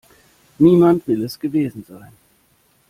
Niemand 0.57 1.05
will 1.07 1.21
es 1.23 1.39
gewesen 1.39 1.85
sein. 1.87 2.11